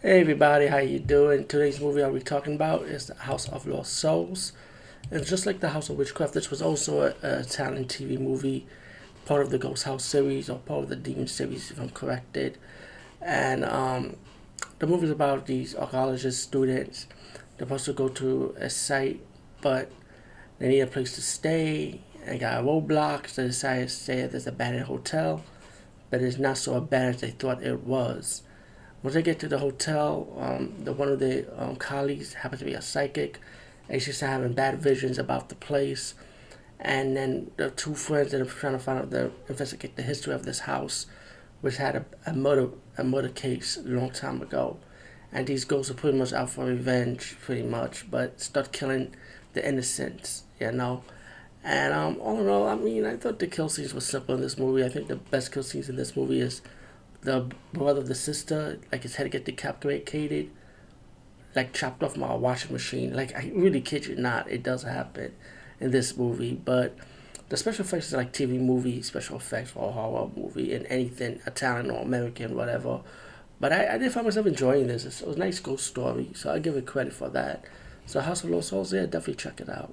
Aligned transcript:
Hey 0.00 0.20
everybody, 0.20 0.68
how 0.68 0.78
you 0.78 1.00
doing? 1.00 1.48
Today's 1.48 1.80
movie 1.80 2.04
I'll 2.04 2.12
be 2.12 2.20
talking 2.20 2.54
about 2.54 2.82
is 2.82 3.08
The 3.08 3.16
House 3.16 3.48
of 3.48 3.66
Lost 3.66 3.94
Souls. 3.94 4.52
And 5.10 5.26
just 5.26 5.44
like 5.44 5.58
The 5.58 5.70
House 5.70 5.88
of 5.88 5.98
Witchcraft, 5.98 6.34
this 6.34 6.50
was 6.50 6.62
also 6.62 7.00
a, 7.00 7.08
a 7.20 7.42
TV 7.42 8.16
movie, 8.16 8.68
part 9.26 9.42
of 9.42 9.50
the 9.50 9.58
Ghost 9.58 9.82
House 9.82 10.04
series 10.04 10.48
or 10.48 10.60
part 10.60 10.84
of 10.84 10.88
the 10.88 10.94
Demon 10.94 11.26
series, 11.26 11.72
if 11.72 11.80
I'm 11.80 11.88
corrected. 11.88 12.58
And 13.20 13.64
um, 13.64 14.14
the 14.78 14.86
movie 14.86 15.06
is 15.06 15.10
about 15.10 15.46
these 15.46 15.74
archaeologist 15.74 16.44
students. 16.44 17.08
They're 17.56 17.66
supposed 17.66 17.86
to 17.86 17.92
go 17.92 18.08
to 18.08 18.54
a 18.56 18.70
site, 18.70 19.20
but 19.62 19.90
they 20.60 20.68
need 20.68 20.80
a 20.80 20.86
place 20.86 21.16
to 21.16 21.22
stay. 21.22 22.02
They 22.24 22.38
got 22.38 22.60
a 22.60 22.62
roadblock, 22.62 23.26
so 23.26 23.42
they 23.42 23.48
decide 23.48 23.80
to 23.80 23.88
stay 23.88 24.20
at 24.20 24.30
this 24.30 24.46
abandoned 24.46 24.86
hotel, 24.86 25.42
but 26.08 26.22
it's 26.22 26.38
not 26.38 26.56
so 26.56 26.74
abandoned 26.74 27.16
as 27.16 27.20
they 27.20 27.30
thought 27.30 27.64
it 27.64 27.82
was. 27.82 28.42
Once 29.02 29.14
they 29.14 29.22
get 29.22 29.38
to 29.38 29.48
the 29.48 29.58
hotel, 29.58 30.28
um, 30.38 30.74
the 30.84 30.92
one 30.92 31.08
of 31.08 31.20
the 31.20 31.46
um, 31.62 31.76
colleagues 31.76 32.34
happens 32.34 32.58
to 32.58 32.64
be 32.64 32.74
a 32.74 32.82
psychic, 32.82 33.38
and 33.88 34.02
she's 34.02 34.20
having 34.20 34.52
bad 34.52 34.80
visions 34.80 35.18
about 35.18 35.48
the 35.48 35.54
place. 35.54 36.14
And 36.80 37.16
then 37.16 37.50
the 37.56 37.70
two 37.70 37.94
friends 37.94 38.32
that 38.32 38.40
are 38.40 38.44
trying 38.44 38.72
to 38.72 38.78
find 38.78 38.98
out 38.98 39.10
the 39.10 39.30
investigate 39.48 39.96
the 39.96 40.02
history 40.02 40.34
of 40.34 40.44
this 40.44 40.60
house, 40.60 41.06
which 41.60 41.76
had 41.76 41.96
a, 41.96 42.04
a 42.26 42.32
murder 42.32 42.70
a 42.96 43.04
murder 43.04 43.28
case 43.28 43.76
a 43.76 43.88
long 43.88 44.10
time 44.10 44.42
ago, 44.42 44.78
and 45.32 45.46
these 45.46 45.64
ghosts 45.64 45.90
are 45.90 45.94
pretty 45.94 46.18
much 46.18 46.32
out 46.32 46.50
for 46.50 46.64
revenge, 46.64 47.36
pretty 47.40 47.62
much, 47.62 48.10
but 48.10 48.40
start 48.40 48.72
killing 48.72 49.14
the 49.52 49.66
innocents, 49.66 50.42
you 50.60 50.72
know. 50.72 51.04
And 51.62 51.92
um, 51.92 52.18
all 52.20 52.40
in 52.40 52.48
all, 52.48 52.68
I 52.68 52.76
mean, 52.76 53.04
I 53.04 53.16
thought 53.16 53.38
the 53.38 53.46
kill 53.46 53.68
scenes 53.68 53.92
were 53.92 54.00
simple 54.00 54.34
in 54.36 54.40
this 54.40 54.58
movie. 54.58 54.84
I 54.84 54.88
think 54.88 55.08
the 55.08 55.16
best 55.16 55.52
kill 55.52 55.62
scenes 55.62 55.88
in 55.88 55.96
this 55.96 56.16
movie 56.16 56.40
is 56.40 56.62
the 57.22 57.50
brother 57.72 58.02
the 58.02 58.14
sister, 58.14 58.78
like 58.92 59.02
his 59.02 59.16
head 59.16 59.30
get 59.30 59.44
decapitated, 59.44 60.50
like 61.54 61.72
chopped 61.72 62.02
off 62.02 62.16
my 62.16 62.34
washing 62.34 62.72
machine. 62.72 63.14
Like 63.14 63.34
I 63.34 63.50
really 63.54 63.80
kid 63.80 64.06
you 64.06 64.16
not, 64.16 64.50
it 64.50 64.62
does 64.62 64.82
happen 64.82 65.34
in 65.80 65.90
this 65.90 66.16
movie. 66.16 66.54
But 66.54 66.96
the 67.48 67.56
special 67.56 67.84
effects 67.84 68.08
is 68.08 68.12
like 68.14 68.32
TV 68.32 68.60
movie 68.60 69.02
special 69.02 69.36
effects 69.36 69.70
for 69.70 69.88
a 69.88 69.92
horror 69.92 70.30
movie 70.36 70.74
and 70.74 70.86
anything 70.86 71.40
Italian 71.46 71.90
or 71.90 72.02
American, 72.02 72.54
whatever. 72.54 73.00
But 73.60 73.72
I, 73.72 73.94
I 73.94 73.98
did 73.98 74.12
find 74.12 74.26
myself 74.26 74.46
enjoying 74.46 74.86
this. 74.86 75.04
It 75.04 75.26
was 75.26 75.36
a 75.36 75.38
nice 75.38 75.58
ghost 75.58 75.86
story, 75.86 76.30
so 76.34 76.52
I 76.52 76.60
give 76.60 76.76
it 76.76 76.86
credit 76.86 77.12
for 77.12 77.28
that. 77.30 77.64
So 78.06 78.20
House 78.20 78.44
of 78.44 78.50
Lost 78.50 78.68
Souls, 78.68 78.92
yeah, 78.92 79.02
definitely 79.02 79.34
check 79.34 79.60
it 79.60 79.68
out. 79.68 79.92